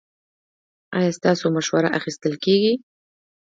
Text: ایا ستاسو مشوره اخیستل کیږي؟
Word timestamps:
ایا 0.97 1.11
ستاسو 1.17 1.45
مشوره 1.55 1.89
اخیستل 1.99 2.33
کیږي؟ 2.43 2.73